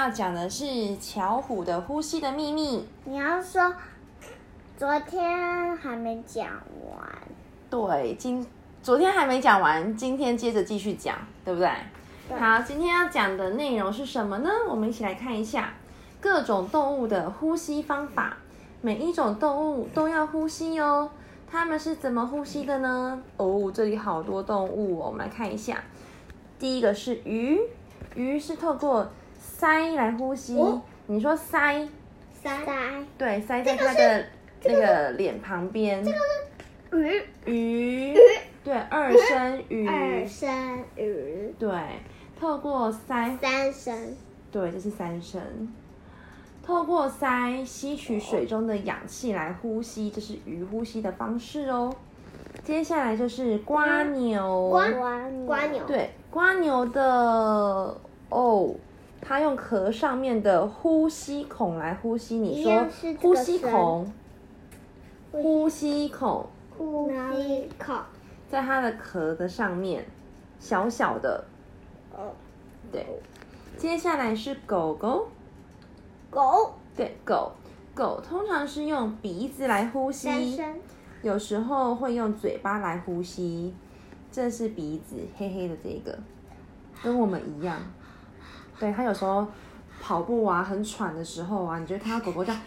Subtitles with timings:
[0.00, 2.88] 要讲的是巧虎的呼吸的秘密。
[3.04, 3.70] 你要说
[4.74, 6.46] 昨天还没讲
[6.90, 7.06] 完，
[7.68, 8.46] 对，今
[8.82, 11.68] 昨天还没讲完，今天接着继续讲，对不对？
[12.38, 14.48] 好，今天要讲的内容是什么呢？
[14.70, 15.74] 我们一起来看一下
[16.18, 18.38] 各种动物的呼吸方法。
[18.80, 21.10] 每一种动物都要呼吸哦，
[21.46, 23.22] 它们是怎么呼吸的呢？
[23.36, 25.84] 哦，这里好多动物哦，我们来看一下。
[26.58, 27.60] 第一个是鱼，
[28.14, 29.06] 鱼是透过
[29.60, 30.56] 鳃来呼吸。
[31.06, 31.86] 你说鳃？
[32.42, 33.04] 鳃。
[33.18, 34.24] 对，鳃在它的
[34.64, 36.02] 那个脸旁边。
[36.02, 36.16] 这个
[36.92, 38.12] 是鱼。
[38.12, 38.14] 鱼。
[38.64, 39.86] 对，二声鱼。
[39.86, 41.54] 二声鱼。
[41.58, 41.70] 对，
[42.38, 43.38] 透过鳃。
[43.38, 44.16] 三声。
[44.50, 45.40] 对，这是三声。
[46.62, 51.92] 透过鳃吸取水中的氧气来呼吸，这是鱼呼吸的方式哦。
[52.62, 54.88] 接下来就是瓜牛，瓜
[55.46, 57.96] 瓜牛，对，瓜牛的
[58.28, 58.74] 哦，
[59.30, 62.38] 它用壳上面的呼吸孔来呼吸。
[62.38, 62.84] 你说
[63.20, 64.12] 呼吸孔，
[65.30, 66.44] 呼吸孔，
[66.76, 67.96] 呼吸孔，
[68.48, 70.04] 在它的壳的上面，
[70.58, 71.44] 小小的。
[72.12, 72.32] 哦，
[72.90, 73.06] 对。
[73.76, 75.28] 接下来是狗狗。
[76.28, 77.52] 狗对狗
[77.94, 80.60] 狗通常是用鼻子来呼吸，
[81.22, 83.72] 有时候会用嘴巴来呼吸。
[84.32, 86.18] 这是鼻子黑黑的这个，
[87.00, 87.80] 跟我们一样。
[88.80, 89.46] 对它有时候
[90.00, 92.60] 跑步啊很喘的时候啊，你觉得它狗狗这样，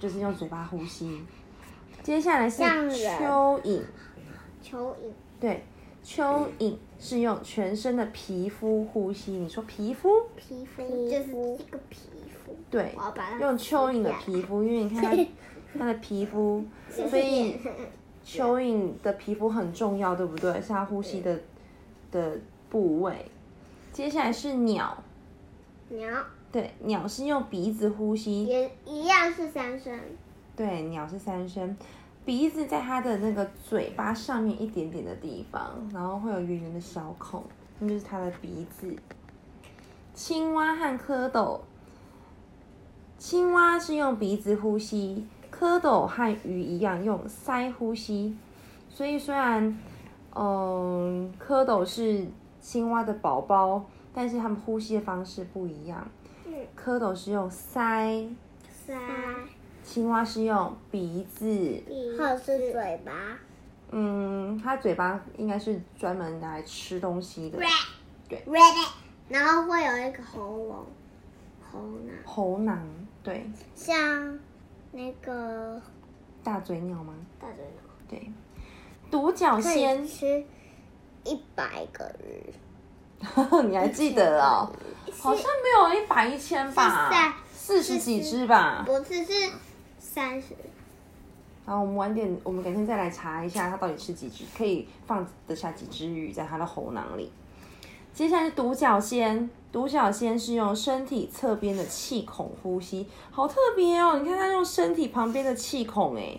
[0.00, 1.22] 就是用嘴巴呼吸。
[2.02, 3.82] 接下来是蚯蚓，
[4.64, 4.94] 蚯蚓
[5.38, 5.62] 对。
[6.04, 10.08] 蚯蚓是用全身的皮肤呼吸，你说皮肤？
[10.36, 11.98] 皮肤就是一个皮
[12.30, 12.56] 肤。
[12.70, 12.94] 对，
[13.40, 15.26] 用蚯蚓的皮肤，因为你看它
[15.76, 17.58] 它的皮肤，所以
[18.24, 20.52] 蚯蚓的皮肤很重要，对不对？
[20.60, 21.36] 是它呼吸的
[22.12, 22.38] 的
[22.70, 23.28] 部位。
[23.96, 24.94] 接下来是鸟。
[25.88, 26.06] 鸟。
[26.52, 29.98] 对，鸟是用鼻子呼吸，也一样是三声。
[30.54, 31.74] 对，鸟是三声。
[32.26, 37.42] 鼻子在它的那个嘴巴上面一点点的地方，然后会有圆圆的小孔，
[37.78, 38.94] 那就是它的鼻子。
[40.12, 41.60] 青蛙和蝌蚪，
[43.16, 48.36] 青蛙是用鼻子呼吸，蝌蚪和鱼一样用鳃呼吸。
[48.90, 49.78] 所以虽然，
[50.34, 52.26] 嗯，蝌蚪是
[52.66, 56.04] 青蛙的宝宝，但是它们呼吸的方式不一样。
[56.76, 58.28] 蝌蚪是用鳃。
[58.84, 58.98] 鳃。
[59.84, 61.46] 青蛙是用鼻子，
[62.18, 63.38] 或是嘴巴。
[63.92, 67.58] 嗯，它嘴巴应该是专门拿来吃东西的。
[68.28, 68.36] 对。
[69.28, 70.86] 然后会有一个喉咙，
[71.70, 72.16] 喉囊。
[72.24, 72.84] 喉囊，
[73.22, 73.48] 对。
[73.76, 74.36] 像
[74.90, 75.80] 那个
[76.42, 77.14] 大嘴鸟吗？
[77.38, 77.82] 大嘴鸟。
[78.08, 78.32] 对。
[79.08, 80.44] 独角仙吃
[81.26, 82.52] 一百个鱼。
[83.68, 84.70] 你还记得哦？
[85.18, 87.34] 好像没有一百一千吧？
[87.52, 88.82] 四十几只吧？
[88.86, 89.50] 不是是。
[89.98, 90.48] 三十。
[91.64, 97.32] 好，我们晚点，我们改天再来查一下，它到底吃几只，可以放得下几只鱼在它的喉囊里。
[98.14, 104.18] 接下来是独角仙，独角仙是用身体侧边的气孔呼吸，好特别哦！
[104.22, 106.38] 你看它用身体旁边的气孔，哎，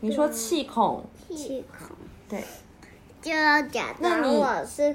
[0.00, 1.04] 你说气孔？
[1.28, 1.96] 气孔。
[2.28, 2.44] 对。
[3.24, 4.94] 就要假装我是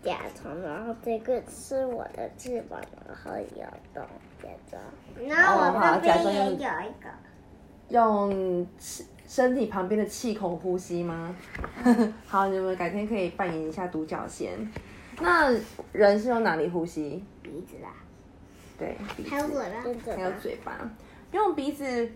[0.00, 4.06] 甲虫，然后这个是我的翅膀，然后有洞，
[4.40, 4.80] 假装。
[5.26, 7.10] 然后我这边也有一个。
[7.88, 8.64] 用
[9.26, 11.34] 身体旁边的气孔呼吸吗？
[12.28, 14.52] 好，你们改天可以扮演一下独角仙。
[15.20, 15.52] 那
[15.90, 17.24] 人是用哪里呼吸？
[17.42, 17.88] 鼻子啦。
[18.78, 18.96] 对，
[19.28, 20.90] 还有嘴巴，还有嘴巴。
[21.32, 22.08] 用鼻子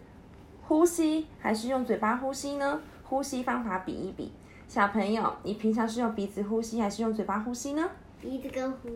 [0.62, 2.80] 呼吸还是用嘴巴呼吸呢？
[3.02, 4.30] 呼吸方法比一比。
[4.72, 7.86] 小朋友，你平常是用鼻子呼吸还是用嘴巴呼吸呢？
[8.22, 8.88] 鼻子跟呼。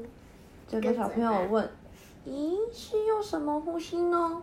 [0.67, 1.71] 这个小朋友问：
[2.27, 4.41] 咦，是用什么呼吸呢？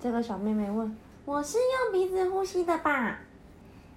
[0.00, 0.96] 这个小妹妹问。
[1.24, 3.16] 我是用鼻子呼吸的吧？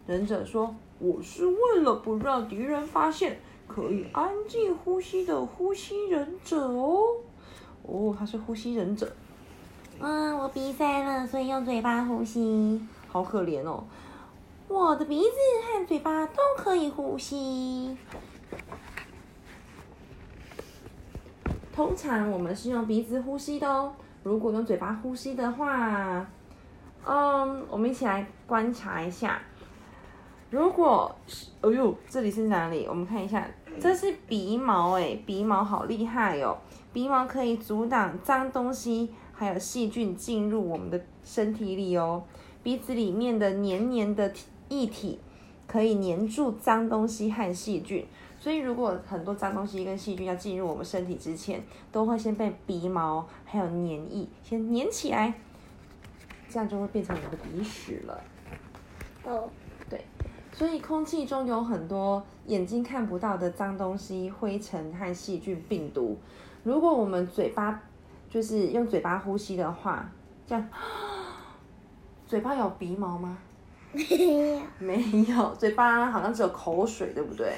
[0.05, 7.01] 忍者说：“我是为了不让敌人发现，可以安静呼吸的呼吸忍者哦。”
[7.81, 9.11] 哦，他是呼吸忍者。
[9.99, 12.79] 嗯，我鼻塞了，所以用嘴巴呼吸。
[13.07, 13.83] 好可怜哦！
[14.69, 15.29] 我的鼻子
[15.65, 17.97] 和嘴巴都可以呼吸。
[21.73, 23.91] 通常我们是用鼻子呼吸的哦。
[24.21, 26.29] 如果用嘴巴呼吸的话，
[27.03, 29.41] 嗯，我们一起来观察一下。
[30.51, 31.15] 如果，
[31.61, 32.85] 哎呦，这里是哪里？
[32.87, 33.47] 我们看一下，
[33.81, 36.55] 这是鼻毛哎，鼻毛好厉害哦！
[36.93, 42.23] 鼻毛可以阻挡脏东西还有细菌进入我们的身体里哦。
[42.61, 44.31] 鼻子里面的黏黏的
[44.69, 45.19] 液体
[45.67, 48.05] 可以粘住脏东西和细菌。
[48.39, 51.61] 所以如果很多脏东西跟细菌要进入我们身体之前，
[51.91, 55.33] 都会先被鼻毛还有粘液先粘起来，
[56.47, 58.23] 这样就会变成我们的鼻屎了。
[59.25, 59.49] 哦，
[59.89, 60.05] 对，
[60.53, 66.17] 所以空气中有很多眼睛看不到的脏东西、灰尘和细菌、病毒。
[66.63, 67.81] 如果我们嘴巴
[68.29, 70.09] 就是用嘴巴呼吸的话，
[70.47, 70.65] 这样，
[72.25, 73.37] 嘴巴有鼻毛吗？
[73.91, 77.53] 没有，没有，嘴巴好像只有口水，对不对？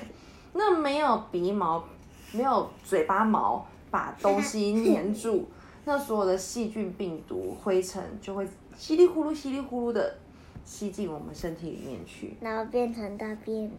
[0.54, 1.83] 那没有鼻毛，
[2.31, 5.45] 没有嘴巴毛把东西粘住，
[5.86, 8.48] 那所有的细菌、病毒、灰尘就会
[8.78, 10.16] 稀里呼噜、稀里呼噜的
[10.63, 12.36] 吸进我们身体里面去。
[12.39, 13.72] 然后变成大便。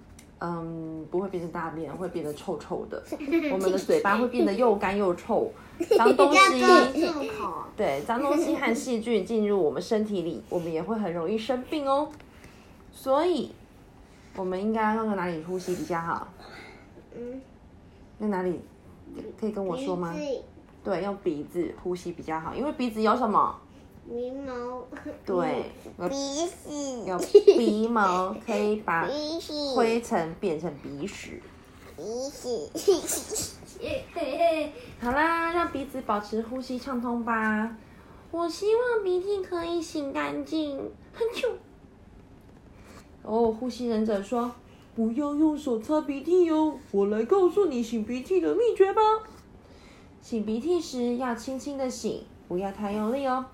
[0.45, 3.01] 嗯，不会变成大便，会变得臭臭的。
[3.53, 5.49] 我们的嘴巴会变得又干又臭，
[5.97, 6.61] 脏东西。
[7.77, 12.11] 对，脏东西和细菌进入我们身体里，我们也会很容易生病哦。
[12.93, 13.53] 所以，
[14.37, 16.29] 我们应该用哪里呼吸比较好？
[17.17, 17.41] 嗯，
[18.21, 18.61] 用哪里？
[19.41, 20.15] 可以跟我说吗？
[20.85, 23.59] 对，用鼻子呼吸比较好，因为鼻子有什么？
[24.09, 24.85] 鼻毛。
[25.25, 26.15] 对，有鼻
[26.47, 27.05] 屎。
[27.07, 29.09] 有鼻毛，可以把。
[29.75, 31.41] 灰尘变成鼻屎。
[31.97, 32.71] 鼻屎。
[35.01, 37.77] 好啦，让鼻子保持呼吸畅通吧。
[38.31, 40.79] 我希望鼻涕可以洗干净。
[41.13, 41.49] 很久。
[43.23, 44.51] 哦，呼吸忍者说
[44.95, 49.01] ：“不要用手擦鼻涕哟，我来告诉你擤鼻涕的秘诀吧。
[50.23, 53.45] 擤鼻涕时要轻轻的擤，不要太用力哦。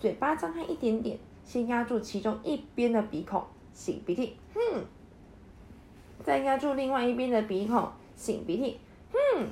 [0.00, 3.42] 嘴巴张开一点点，先压住其中一边的鼻孔，
[3.74, 4.84] 擤鼻涕，哼，
[6.22, 7.88] 再压住另外一边的鼻孔，
[8.18, 8.78] 擤鼻涕，
[9.12, 9.46] 哼。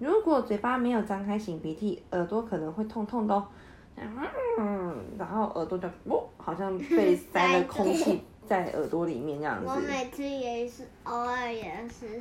[0.00, 3.46] 如果嘴巴没有张开擤鼻涕，耳朵可能会痛痛的哦。
[4.58, 9.66] 嗯，然后耳朵就哦，好像被 塞了空气在耳朵里面这样子。
[9.68, 12.20] 我每次也是，偶尔也是。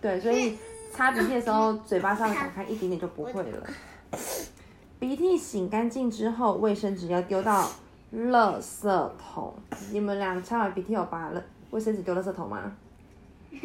[0.00, 0.56] 对，所以
[0.92, 3.66] 擦鼻涕的时候，嘴巴稍微打开一点点就不会了。
[4.98, 7.68] 鼻涕擤干净之后，卫生纸要丢到
[8.14, 9.54] 垃圾桶。
[9.92, 12.72] 你们俩擦完鼻涕有把垃卫生纸丢垃圾桶吗？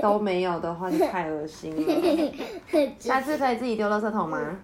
[0.00, 2.32] 都没有的话就太恶心了。
[2.98, 4.58] 下次可以自己丢垃圾桶吗？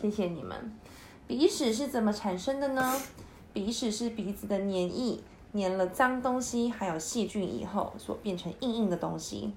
[0.00, 0.56] 谢谢你们。
[1.26, 2.94] 鼻屎是怎么产生的呢？
[3.54, 5.18] 鼻屎是鼻子的粘液
[5.54, 9.52] 粘了脏东西还有细菌以后所变成硬硬的东西。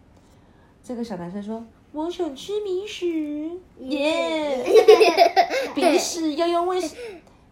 [0.83, 4.63] 这个小男生说：“我想吃鼻屎，耶！
[5.75, 6.79] 鼻屎要用卫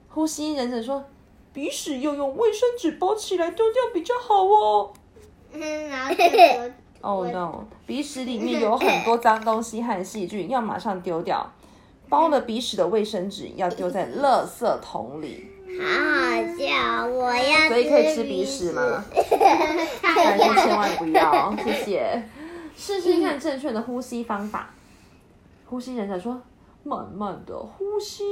[0.07, 1.03] 呼吸忍者说，
[1.51, 4.93] 鼻屎要用卫生纸包起来丢掉比较好哦。
[5.51, 6.23] 嗯，然后就
[7.01, 11.51] 哦 no，鼻屎里面有很多脏东西和细菌，要马上丢掉。
[12.07, 15.47] 包了鼻屎的卫生纸要丢在垃圾桶里。
[15.65, 17.67] 好好笑，我要。
[17.67, 19.03] 所以可以吃鼻屎吗？
[20.03, 22.23] 男生千万不要，谢谢。
[22.77, 24.69] 试试看正确的呼吸方法。
[25.65, 26.39] 呼吸人者说
[26.83, 28.23] ：“慢慢的呼吸，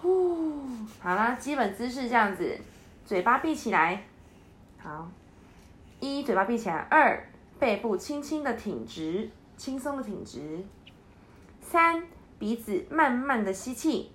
[0.00, 0.62] 呼。”
[1.00, 2.58] 好啦，基本姿势这样子，
[3.04, 4.04] 嘴巴闭起来。
[4.78, 5.10] 好，
[6.00, 7.28] 一嘴巴闭起来，二
[7.58, 10.64] 背部轻轻的挺直，轻松的挺直。
[11.60, 12.04] 三
[12.38, 14.12] 鼻子慢慢的吸气，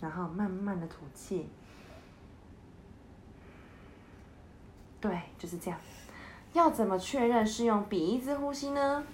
[0.00, 1.48] 然后慢慢的吐气。
[5.00, 5.78] 对，就是这样。
[6.52, 9.04] 要怎么确认是用鼻子呼吸呢？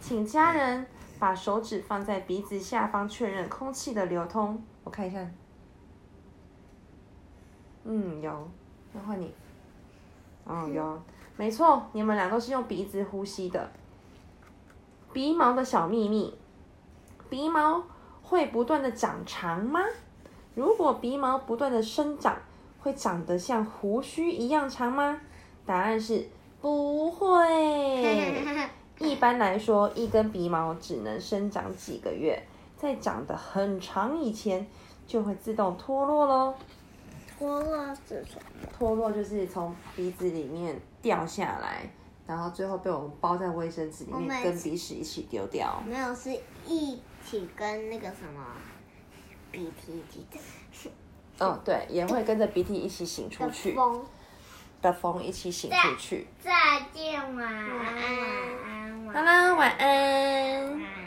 [0.00, 0.86] 请家人
[1.18, 4.62] 把手指放在鼻子下方，确认空气的流通。
[4.84, 5.24] 我看一下。
[7.84, 8.50] 嗯，有。
[8.92, 9.32] 那换你。
[10.44, 11.02] 哦，有，
[11.36, 13.70] 没错，你们俩都是用鼻子呼吸的。
[15.12, 16.36] 鼻毛的小秘密：
[17.28, 17.82] 鼻毛
[18.22, 19.80] 会不断的长长吗？
[20.58, 22.36] 如果鼻毛不断的生长，
[22.80, 25.20] 会长得像胡须一样长吗？
[25.64, 26.28] 答案是
[26.60, 27.28] 不会。
[28.98, 32.42] 一般来说，一根鼻毛只能生长几个月，
[32.76, 34.66] 在长得很长以前，
[35.06, 36.52] 就会自动脱落喽。
[37.38, 38.68] 脱落是什么？
[38.76, 41.88] 脱落就是从鼻子里面掉下来，
[42.26, 45.80] 然后最后被我们包在卫生纸里面，跟鼻屎一起丢掉。
[45.86, 46.36] 没有，是
[46.66, 48.44] 一起跟那个什么
[49.58, 54.04] 鼻涕一起的哦，对，也会跟着鼻涕一起擤出去，风。
[54.80, 56.28] 的风一起擤出去。
[56.40, 56.52] 再
[56.92, 59.56] 见，晚安，晚安，晚安。
[59.56, 60.80] 晚安。
[60.80, 60.97] 晚